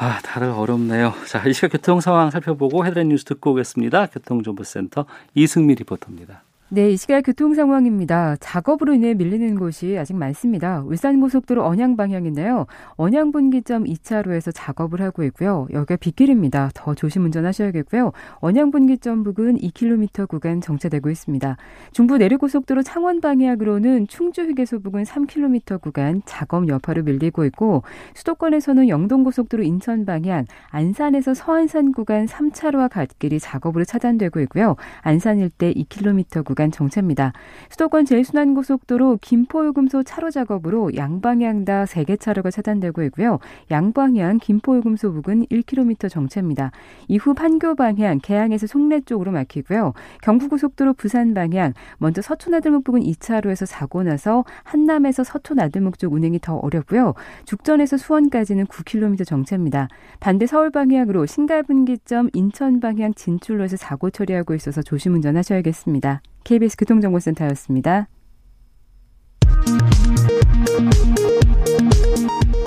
[0.00, 1.12] 아, 다들 어렵네요.
[1.26, 4.06] 자, 이 시각 교통 상황 살펴보고 헤드라인 뉴스 듣고 오겠습니다.
[4.06, 6.42] 교통정보센터 이승미 리포터입니다.
[6.70, 8.36] 네, 이 시각 교통 상황입니다.
[8.40, 10.82] 작업으로 인해 밀리는 곳이 아직 많습니다.
[10.82, 12.66] 울산고속도로 언양 방향인데요.
[12.96, 15.66] 언양 분기점 2차로에서 작업을 하고 있고요.
[15.72, 16.72] 여기가 빗길입니다.
[16.74, 18.12] 더 조심 운전하셔야겠고요.
[18.40, 21.56] 언양 분기점 부근 2km 구간 정체되고 있습니다.
[21.92, 29.62] 중부 내륙고속도로 창원 방향으로는 충주 휴게소 부근 3km 구간 작업 여파로 밀리고 있고 수도권에서는 영동고속도로
[29.62, 34.76] 인천 방향 안산에서 서안산 구간 3차로와 갓길이 작업으로 차단되고 있고요.
[35.00, 37.32] 안산 일대 2km 구간 정체입니다.
[37.70, 43.38] 수도권 제일순환고속도로 김포요금소 차로 작업으로 양방향 다 3개 차로가 차단되고 있고요.
[43.70, 46.72] 양방향 김포요금소 부근 1km 정체입니다.
[47.06, 49.92] 이후 판교 방향 개항에서 송내 쪽으로 막히고요.
[50.22, 57.14] 경부고속도로 부산 방향 먼저 서초나들목 부근 2차로에서 사고 나서 한남에서 서초나들목 쪽 운행이 더 어렵고요.
[57.44, 59.88] 죽전에서 수원까지는 9km 정체입니다.
[60.20, 66.22] 반대 서울 방향으로 신갈분기점 인천 방향 진출로에서 사고 처리하고 있어서 조심 운전하셔야겠습니다.
[66.48, 68.08] KBS 교통정보센터였습니다.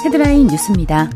[0.06, 1.10] 헤드라인 뉴스입니다.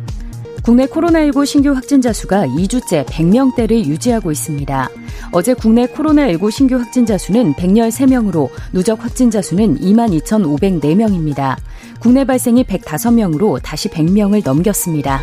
[0.64, 4.90] 국내 코로나19 신규 확진자 수가 2주째 100명대를 유지하고 있습니다.
[5.32, 11.58] 어제 국내 코로나19 신규 확진자 수는 113명으로 누적 확진자 수는 22,504명입니다.
[12.00, 15.22] 국내 발생이 105명으로 다시 100명을 넘겼습니다.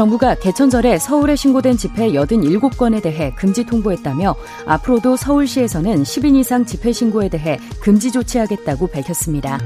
[0.00, 4.34] 정부가 개천절에 서울에 신고된 집회 87건에 대해 금지 통보했다며
[4.64, 9.58] 앞으로도 서울시에서는 10인 이상 집회 신고에 대해 금지 조치하겠다고 밝혔습니다.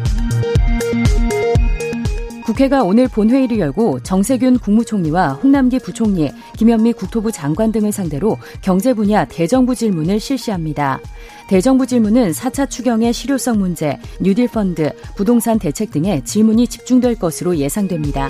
[2.44, 9.24] 국회가 오늘 본회의를 열고 정세균 국무총리와 홍남기 부총리, 김현미 국토부 장관 등을 상대로 경제 분야
[9.26, 10.98] 대정부 질문을 실시합니다.
[11.46, 18.28] 대정부 질문은 4차 추경의 실효성 문제, 뉴딜 펀드, 부동산 대책 등에 질문이 집중될 것으로 예상됩니다.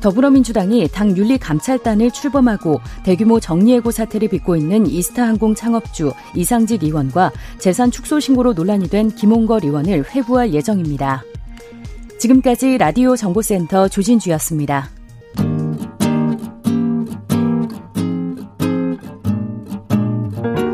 [0.00, 8.20] 더불어민주당이 당 윤리감찰단을 출범하고 대규모 정리해고 사태를 빚고 있는 이스타항공 창업주 이상직 의원과 재산 축소
[8.20, 11.24] 신고로 논란이 된 김홍걸 의원을 회부할 예정입니다.
[12.18, 14.90] 지금까지 라디오 정보센터 조진주였습니다.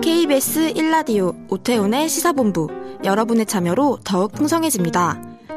[0.02, 2.68] KBS 1라디오 오태훈의 시사본부
[3.04, 5.31] 여러분의 참여로 더욱 풍성해집니다.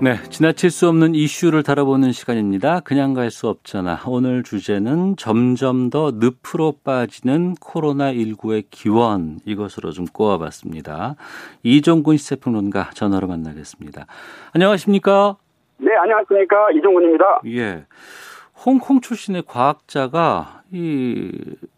[0.00, 2.78] 네, 지나칠 수 없는 이슈를 다뤄보는 시간입니다.
[2.80, 3.98] 그냥 갈 수 없잖아.
[4.06, 11.16] 오늘 주제는 점점 더 늪으로 빠지는 코로나19의 기원 이것으로 좀 꼬아봤습니다.
[11.64, 14.06] 이종군 시세평론가 전화로 만나겠습니다.
[14.54, 15.36] 안녕하십니까?
[15.78, 16.70] 네, 안녕하십니까.
[16.76, 17.40] 이종군입니다.
[17.46, 17.84] 예.
[18.64, 21.32] 홍콩 출신의 과학자가 이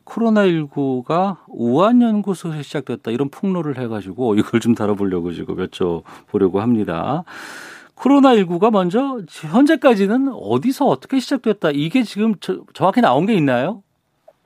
[0.05, 7.25] 코로나19가 우한 연구소에서 시작됐다 이런 폭로를 해가지고 이걸 좀 다뤄보려고 지금 여쭤보려고 합니다.
[8.01, 9.19] 코로나19가 먼저
[9.53, 13.83] 현재까지는 어디서 어떻게 시작됐다 이게 지금 저, 정확히 나온 게 있나요?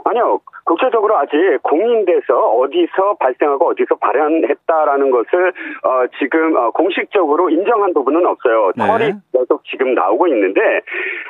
[0.05, 0.41] 아니요.
[0.65, 5.49] 국제적으로 아직 공인돼서 어디서 발생하고 어디서 발현했다라는 것을
[5.85, 8.73] 어, 지금 어, 공식적으로 인정한 부분은 없어요.
[8.75, 8.87] 네.
[8.87, 10.61] 털이 계속 지금 나오고 있는데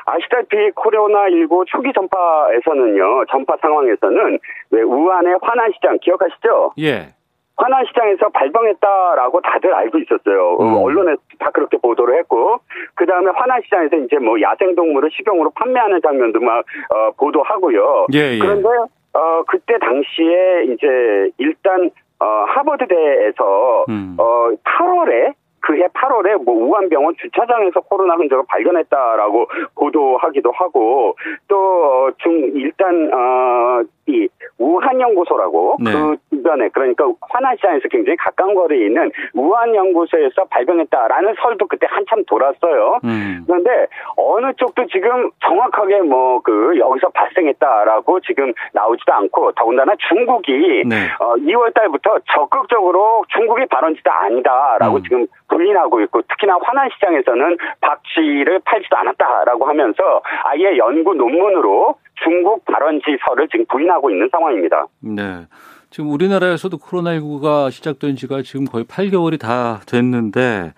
[0.06, 3.26] 아시다시피 코로나19 초기 전파에서는요.
[3.30, 4.38] 전파 상황에서는
[4.70, 6.74] 왜 우한의 화난 시장 기억하시죠?
[6.78, 7.14] 예.
[7.56, 10.56] 화난시장에서 발병했다라고 다들 알고 있었어요.
[10.60, 10.82] 음.
[10.82, 12.58] 언론에 다 그렇게 보도를 했고,
[12.94, 18.06] 그 다음에 화난시장에서 이제 뭐 야생동물을 식용으로 판매하는 장면도 막, 어, 보도하고요.
[18.14, 18.38] 예, 예.
[18.38, 24.16] 그런데, 어, 그때 당시에 이제 일단, 어, 하버드대에서, 음.
[24.18, 25.34] 어, 8월에
[25.66, 31.16] 그해 8월에 뭐 우한병원 주차장에서 코로나 흔적을 발견했다라고 보도하기도 하고
[31.48, 35.92] 또 중 일단 어이 우한 연구소라고 네.
[35.92, 43.00] 그 주변에 그러니까 화난시장에서 굉장히 가까운 거리에 있는 우한 연구소에서 발견했다라는 설도 그때 한참 돌았어요.
[43.04, 43.44] 음.
[43.46, 43.86] 그런데
[44.16, 51.08] 어느 쪽도 지금 정확하게 뭐 그 여기서 발생했다라고 지금 나오지도 않고 더군다나 중국이 네.
[51.18, 55.02] 어 2월 달부터 적극적으로 중국이 발원지가 아니다라고 음.
[55.02, 63.66] 지금 부인하고 있고 특히나 화난시장에서는 박쥐를 팔지도 않았다라고 하면서 아예 연구 논문으로 중국 발원지설을 지금
[63.66, 64.87] 부인하고 있는 상황입니다.
[65.00, 65.46] 네.
[65.90, 70.72] 지금 우리나라에서도 코로나19가 시작된 지가 지금 거의 8개월이 다 됐는데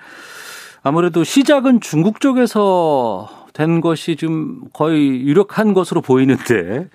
[0.83, 6.89] 아무래도 시작은 중국 쪽에서 된 것이 좀 거의 유력한 것으로 보이는데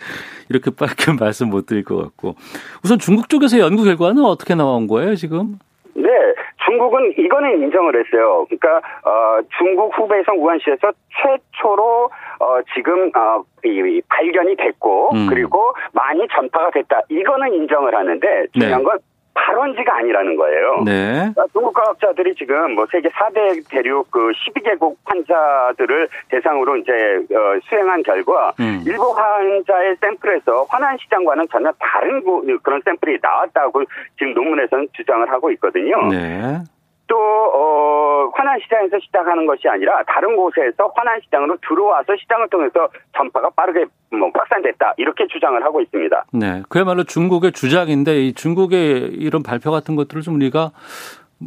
[0.50, 2.36] 이렇게 빨리 말씀 못 드릴 것 같고
[2.84, 5.58] 우선 중국 쪽에서 연구 결과는 어떻게 나온 거예요 지금?
[5.96, 6.08] 네,
[6.72, 8.46] 중국은 이거는 인정을 했어요.
[8.50, 15.28] 그러니까 어, 중국 후베이성 우한시에서 최초로 어, 지금 어, 이, 발견이 됐고 음.
[15.30, 17.02] 그리고 많이 전파가 됐다.
[17.10, 18.84] 이거는 인정을 하는데 중요한 네.
[18.84, 19.00] 건
[19.34, 20.84] 발원지가 아니라는 거예요.
[20.86, 21.14] 네.
[21.14, 26.92] 그러니까 중국 과학자들이 지금 뭐 세계 4대 대륙 그 12개국 환자들을 대상으로 이제
[27.34, 28.84] 어, 수행한 결과 음.
[28.86, 32.22] 일부 환자의 샘플에서 화난 시장과는 전혀 다른
[32.62, 33.84] 그런 샘플이 나왔다고
[34.18, 36.08] 지금 논문에서는 주장을 하고 있거든요.
[36.10, 36.60] 네.
[37.12, 43.50] 또 어, 화난 시장에서 시작하는 것이 아니라 다른 곳에서 화난 시장으로 들어와서 시장을 통해서 전파가
[43.50, 46.26] 빠르게 뭐 확산됐다 이렇게 주장을 하고 있습니다.
[46.32, 50.72] 네, 그야말로 중국의 주장인데 이 중국의 이런 발표 같은 것들을 좀 우리가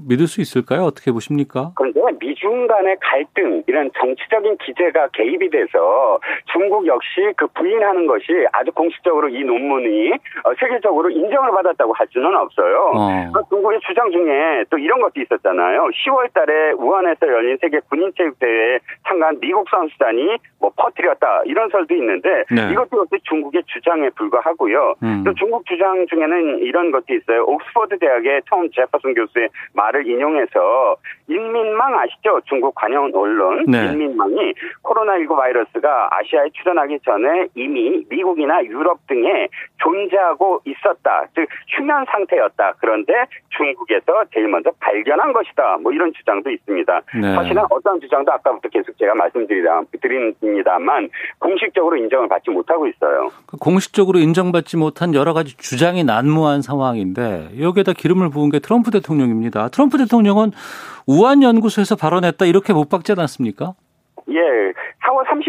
[0.08, 0.82] 믿을 수 있을까요?
[0.82, 1.72] 어떻게 보십니까?
[1.76, 6.18] 그런데 미중 간의 갈등, 이런 정치적인 기제가 개입이 돼서
[6.52, 10.12] 중국 역시 그 부인하는 것이 아주 공식적으로 이 논문이
[10.44, 12.92] 어, 세계적으로 인정을 받았다고 할 수는 없어요.
[12.94, 13.32] 어.
[13.48, 15.88] 중국의 주장 중에 또 이런 것도 있었잖아요.
[15.88, 21.94] 10월 달에 우한에서 열린 세계 군인 체육 대회에 참가한 미국 선수단이 뭐 퍼뜨렸다 이런 설도
[21.94, 22.72] 있는데 네.
[22.72, 24.94] 이것도 역시 중국의 주장에 불과하고요.
[25.02, 25.24] 음.
[25.24, 27.44] 또 중국 주장 중에는 이런 것도 있어요.
[27.44, 29.48] 옥스퍼드 대학의 톰 제퍼슨 교수의
[29.84, 30.96] 말을 인용해서
[31.28, 32.40] 인민망 아시죠?
[32.46, 33.86] 중국 관영 언론 네.
[33.86, 41.26] 인민망이 코로나19 바이러스가 아시아에 출현하기 전에 이미 미국이나 유럽 등에 존재하고 있었다.
[41.34, 42.74] 즉 휴면 상태였다.
[42.78, 43.12] 그런데
[43.56, 45.78] 중국에서 제일 먼저 발견한 것이다.
[45.82, 47.00] 뭐 이런 주장도 있습니다.
[47.20, 47.34] 네.
[47.34, 53.28] 사실은 어떤 주장도 아까부터 계속 제가 말씀드립니다만 공식적으로 인정을 받지 못하고 있어요.
[53.46, 59.68] 그 공식적으로 인정받지 못한 여러 가지 주장이 난무한 상황인데 여기에다 기름을 부은 게 트럼프 대통령입니다.
[59.74, 60.52] 트럼프 대통령은
[61.06, 63.74] 우한 연구소에서 발언했다 이렇게 못 박지 않았습니까?
[64.30, 64.74] 예, 4월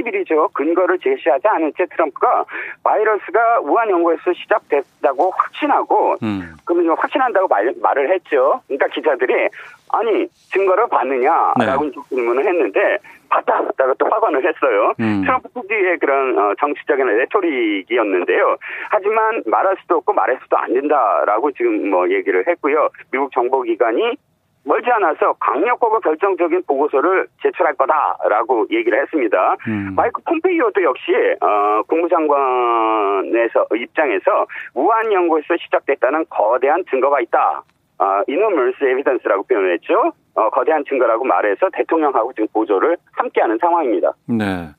[0.05, 0.53] 30일이죠.
[0.53, 2.45] 근거를 제시하지 않은 채 트럼프가
[2.83, 6.55] 바이러스가 우한 연구에서 시작됐다고 확신하고, 음.
[6.65, 8.61] 그러면 확신한다고 말, 말을 했죠.
[8.67, 9.49] 그러니까 기자들이
[9.91, 11.91] 아니 증거를 봤느냐라고 네.
[12.09, 12.97] 질문을 했는데
[13.29, 14.93] 봤다 봤다가 또 확언을 했어요.
[14.99, 15.21] 음.
[15.21, 18.57] 트럼프 특유의 그런 어, 정치적인 레토릭이었는데요.
[18.89, 22.89] 하지만 말할 수도 없고 말할 수도 안 된다라고 지금 뭐 얘기를 했고요.
[23.11, 24.17] 미국 정보기관이
[24.65, 29.55] 멀지 않아서 강력하고 결정적인 보고서를 제출할 거다라고 얘기를 했습니다.
[29.67, 29.93] 음.
[29.95, 37.63] 마이크 폼페이오도 역시 어, 국무장관에서 입장에서 우한 연구에서 시작됐다는 거대한 증거가 있다.
[37.99, 40.11] 어, 이노멀스 에비던스라고 표현했죠.
[40.33, 44.13] 어, 거대한 증거라고 말해서 대통령하고 지금 보조를 함께하는 상황입니다.
[44.27, 44.69] 네.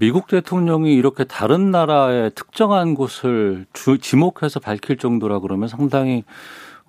[0.00, 6.24] 미국 대통령이 이렇게 다른 나라의 특정한 곳을 주, 지목해서 밝힐 정도라 그러면 상당히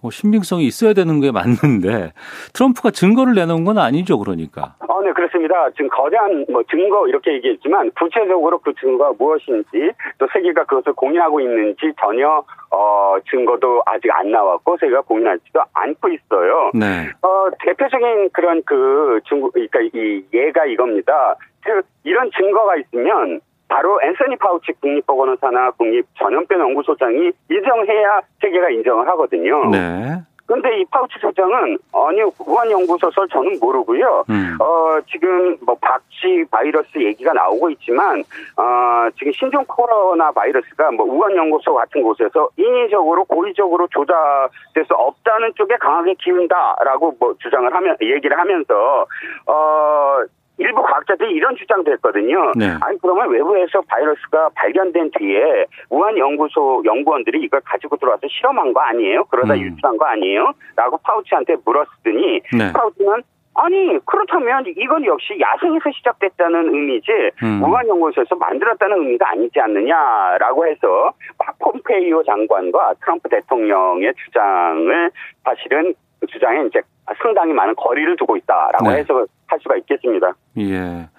[0.02, 2.14] 뭐 신빙성이 있어야 되는 게 맞는데
[2.54, 4.76] 트럼프가 증거를 내놓은 건 아니죠, 그러니까.
[4.88, 5.70] 어, 네, 그렇습니다.
[5.72, 11.94] 지금 거대한 뭐 증거 이렇게 얘기했지만 구체적으로 그 증거가 무엇인지 또 세계가 그것을 공유하고 있는지
[12.00, 16.72] 전혀 어, 증거도 아직 안 나왔고 세계가 공유하지도 않고 있어요.
[16.74, 17.10] 네.
[17.22, 21.36] 어, 대표적인 그런 그 중국, 그러니까 이 예가 이겁니다.
[21.66, 29.70] 즉 이런 증거가 있으면 바로 앤서니 파우치 국립보건의사나 국립전염병 연구소장이 인정해야 세계가 인정을 하거든요.
[29.70, 30.22] 네.
[30.48, 34.26] 근데 이 파우치 소장은 아니 우한 연구소설 저는 모르고요.
[34.30, 34.58] 음.
[34.60, 38.24] 어 지금 뭐 박쥐 바이러스 얘기가 나오고 있지만
[38.56, 45.54] 어 지금 신종 코로나 바이러스가 뭐 우한 연구소 같은 곳에서 인위적으로 고의적으로 조작될 수 없다는
[45.56, 49.08] 쪽에 강하게 기운다라고 뭐 주장을 하면 얘기를 하면서
[49.48, 50.18] 어
[50.58, 52.52] 일부 과학자들이 이런 주장도 했거든요.
[52.56, 52.68] 네.
[52.82, 59.26] 아니 그러면 외부에서 바이러스가 발견된 뒤에 우한 연구소 연구원들이 이걸 가지고 들어와서 실험한 거 아니에요?
[59.26, 59.60] 그러다 음.
[59.60, 60.54] 유출한 거 아니에요?
[60.76, 62.74] 라고 파우치한테 물었더니 네.
[62.74, 63.24] 파우치는
[63.58, 67.64] 아니 그렇다면 이건 역시 야생에서 시작됐다는 의미지 음.
[67.64, 71.14] 우한 연구소에서 만들었다는 의미가 아니지 않느냐라고 해서
[71.60, 75.12] 폼페이오 장관과 트럼프 대통령의 주장을
[75.44, 75.94] 사실은
[76.28, 76.82] 주장에 이제
[77.22, 78.98] 상당히 많은 거리를 두고 있다라고 네.
[78.98, 80.34] 해석을 할 수가 있겠습니다.
[80.58, 81.10] 예.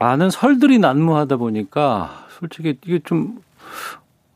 [0.00, 3.38] 많은 설들이 난무하다 보니까 솔직히 이게 좀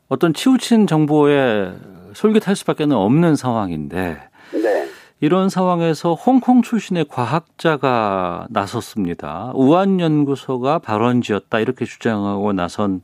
[0.09, 1.73] 어떤 치우친 정보에
[2.15, 4.21] 솔깃할 수밖에 없는 상황인데
[4.53, 4.89] 네.
[5.21, 9.53] 이런 상황에서 홍콩 출신의 과학자가 나섰습니다.
[9.55, 13.01] 우한연구소가 발원지였다 이렇게 주장하고 나선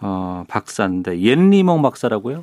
[0.00, 2.42] 어, 박사인데 옌리멍 박사라고요?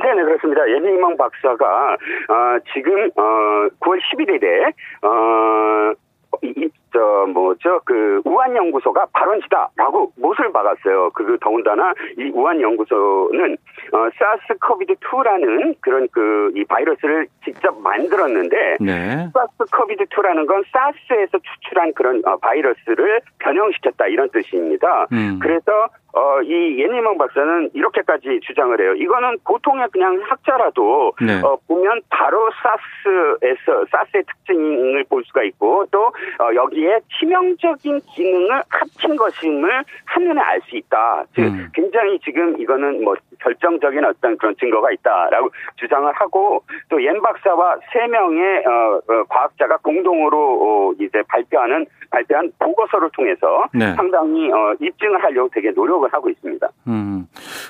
[0.00, 0.68] 네네 그렇습니다.
[0.68, 5.94] 옌리멍 박사가 어, 지금 어, 9월 11일에 어,
[6.42, 11.10] 이, 저 뭐죠 그 우한 연구소가 발원지다라고 못을 박았어요.
[11.14, 13.56] 그 더군다나 이 우한 연구소는
[13.92, 19.28] 어, 사스 COVID 2라는 그런 그 이 바이러스를 직접 만들었는데 네.
[19.32, 25.06] 사스 COVID 2라는 건 사스에서 추출한 그런 어, 바이러스를 변형시켰다 이런 뜻입니다.
[25.12, 25.38] 음.
[25.40, 28.94] 그래서 어, 이 옌리멍 박사는 이렇게까지 주장을 해요.
[28.94, 31.42] 이거는 보통의 그냥 학자라도 네.
[31.42, 39.16] 어, 보면 바로 사스에서 사스의 특징을 볼 수가 있고 또 어, 여기에 치명적인 기능을 합친
[39.16, 41.24] 것임을 한눈에 알 수 있다.
[41.34, 41.68] 즉 음.
[41.74, 48.06] 굉장히 지금 이거는 뭐 결정적인 어떤 그런 증거가 있다라고 주장을 하고 또 옌 박사와 세
[48.08, 53.94] 명의 어, 어, 과학자가 공동으로 어, 이제 발표하는 발표한 보고서를 통해서 네.
[53.94, 56.68] 상당히 어, 입증을 하려고 되게 노력을 하고 있습니다.
[56.88, 57.26] 음,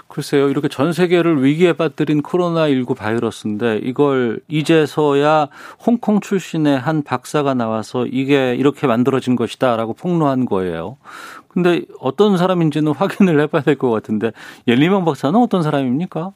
[0.09, 0.49] 글쎄요.
[0.49, 5.49] 이렇게 전 세계를 위기에 빠뜨린 코로나19 바이러스인데 이걸 이제서야
[5.87, 10.97] 홍콩 출신의 한 박사가 나와서 이게 이렇게 만들어진 것이다라고 폭로한 거예요.
[11.49, 14.33] 근데 어떤 사람인지는 확인을 해봐야 될 것 같은데
[14.67, 16.31] 옐리명 박사는 어떤 사람입니까?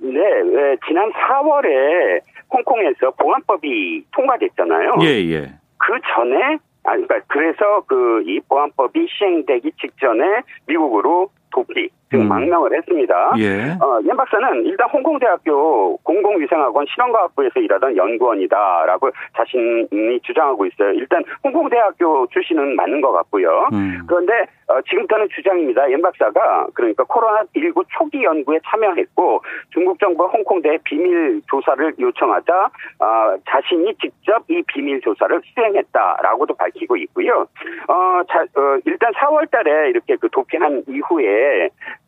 [0.00, 2.20] 네, 네, 지난 4월에
[2.52, 4.92] 홍콩에서 보안법이 통과됐잖아요.
[5.02, 5.52] 예, 예.
[5.78, 12.28] 그 전에 아, 그러니까 그래서 그 이 보안법이 시행되기 직전에 미국으로 도피 즉 음.
[12.28, 13.32] 망명을 했습니다.
[13.38, 13.76] 예.
[13.80, 20.92] 어, 옌 박사는 일단 홍콩대학교 공공위생학원 실험과학부에서 일하던 연구원이다라고 자신이 주장하고 있어요.
[20.92, 23.68] 일단 홍콩대학교 출신은 맞는 것 같고요.
[23.72, 24.00] 음.
[24.06, 25.90] 그런데 어, 지금부터는 주장입니다.
[25.90, 33.94] 옌 박사가 그러니까 코로나19 초기 연구에 참여했고 중국 정부가 홍콩대에 비밀 조사를 요청하자 어, 자신이
[34.00, 37.46] 직접 이 비밀 조사를 수행했다라고도 밝히고 있고요.
[37.88, 41.43] 어, 자, 어, 일단 4월 달에 이렇게 그 도피한 이후에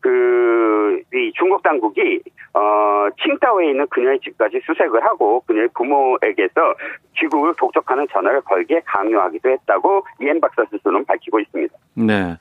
[0.00, 2.20] 그, 이 중국 당국이,
[2.54, 6.74] 어, 칭따오에 있는 그녀의 집까지 수색을 하고 그녀의 부모에게서
[7.18, 11.74] 귀국을 독촉하는 전화를 걸게 강요하기도 했다고 이엔 박사 스스로는 밝히고 있습니다.
[11.94, 12.36] 네.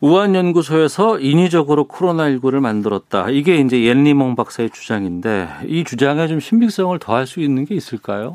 [0.00, 3.30] 우한 연구소에서 인위적으로 코로나19를 만들었다.
[3.30, 8.34] 이게 이제 옌리몽 박사의 주장인데 이 주장에 좀 신빙성을 더할 수 있는 게 있을까요?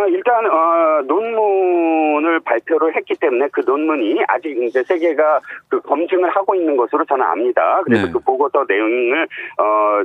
[0.00, 6.54] 어, 일단 어, 논문을 발표를 했기 때문에 그 논문이 아직 이제 세계가 그 검증을 하고
[6.54, 7.80] 있는 것으로 저는 압니다.
[7.84, 8.12] 그래서 네.
[8.12, 10.02] 그 보고서 내용을 어,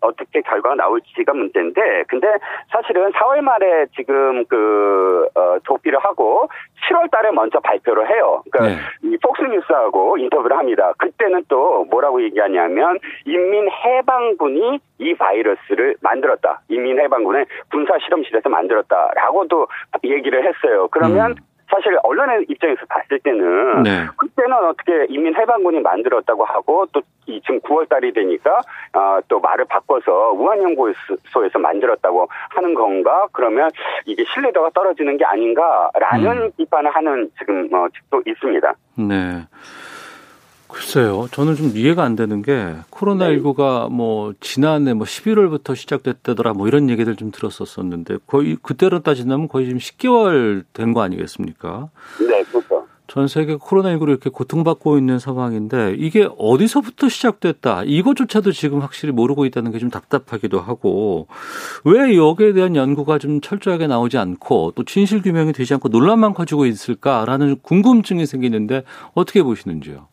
[0.00, 2.28] 어, 떻게 결과가 나올지가 문제인데, 근데
[2.70, 6.48] 사실은 4월 말에 지금 그 어, 도피를 하고
[6.88, 8.42] 7월 달에 먼저 발표를 해요.
[8.50, 9.08] 그러니까 네.
[9.10, 10.92] 이 폭스뉴스하고 인터뷰를 합니다.
[10.98, 16.60] 그때는 또 뭐라고 얘기하냐면 인민해방군이 이 바이러스를 만들었다.
[16.68, 19.68] 인민해방군의 군사 실험실에서 만들었다라고도
[20.04, 20.88] 얘기를 했어요.
[20.90, 21.36] 그러면 음.
[21.70, 24.06] 사실 언론의 입장에서 봤을 때는 네.
[24.16, 28.60] 그때는 어떻게 인민해방군이 만들었다고 하고 또 지금 9월 달이 되니까
[28.94, 33.26] 어, 또 말을 바꿔서 우한연구소에서 만들었다고 하는 건가?
[33.32, 33.70] 그러면
[34.06, 36.50] 이게 신뢰도가 떨어지는 게 아닌가라는 음.
[36.56, 38.74] 비판을 하는 지금 어, 측도 있습니다.
[38.96, 39.44] 네.
[40.68, 41.28] 글쎄요.
[41.32, 47.16] 저는 좀 이해가 안 되는 게 코로나19가 뭐 지난해 뭐 11월부터 시작됐다더라 뭐 이런 얘기들
[47.16, 51.88] 좀 들었었었는데 거의 그때로 따지자면 거의 지금 10개월 된 거 아니겠습니까?
[52.20, 52.86] 네, 그렇죠.
[53.06, 59.72] 전 세계 코로나19로 이렇게 고통받고 있는 상황인데 이게 어디서부터 시작됐다 이것조차도 지금 확실히 모르고 있다는
[59.72, 61.28] 게 좀 답답하기도 하고
[61.84, 66.66] 왜 여기에 대한 연구가 좀 철저하게 나오지 않고 또 진실 규명이 되지 않고 논란만 커지고
[66.66, 68.82] 있을까라는 궁금증이 생기는데
[69.14, 70.08] 어떻게 보시는지요?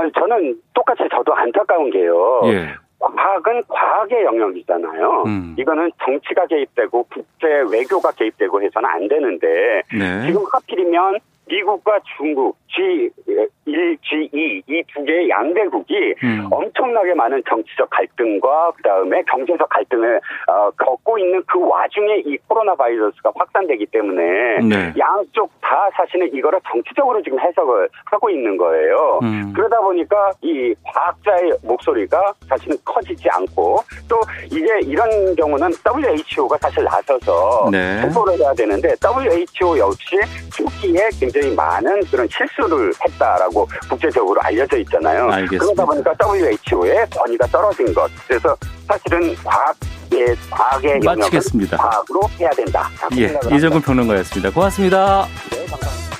[0.00, 2.40] 아, 저는 똑같이 저도 안타까운 게요.
[2.44, 2.74] 예.
[2.98, 5.22] 과학은 과학의 영역이잖아요.
[5.26, 5.56] 음.
[5.58, 10.26] 이거는 정치가 개입되고 국제 외교가 개입되고 해서는 안 되는데 네.
[10.26, 11.18] 지금 하필이면
[11.50, 14.34] 미국과 중국, G1, G2
[14.68, 16.48] 이 두 개의 양대국이 음.
[16.50, 23.32] 엄청나게 많은 정치적 갈등과 그다음에 경제적 갈등을 어, 겪고 있는 그 와중에 이 코로나 바이러스가
[23.34, 24.94] 확산되기 때문에 네.
[24.98, 29.20] 양쪽 다 사실은 이거를 정치적으로 지금 해석을 하고 있는 거예요.
[29.22, 29.52] 음.
[29.54, 33.78] 그러다 보니까 이 과학자의 목소리가 사실은 커지지 않고
[34.08, 38.00] 또 이게 이런 경우는 WHO가 사실 나서서 네.
[38.02, 40.16] 통보를 해야 되는데 WHO 역시
[40.52, 41.08] 초기에
[41.40, 45.30] 굉장히 많은 그런 실수를 했다라고 국제적으로 알려져 있잖아요.
[45.30, 45.64] 알겠습니다.
[45.64, 48.10] 그러다 보니까 WHO의 권위가 떨어진 것.
[48.28, 48.54] 그래서
[48.86, 49.74] 사실은 과학
[50.12, 51.76] 예, 과학의 마치겠습니다.
[51.76, 52.88] 과학으로 해야 된다.
[53.16, 54.50] 예, 이정근 평론가였습니다.
[54.50, 55.26] 고맙습니다.
[55.50, 56.19] 네, 감사합니다.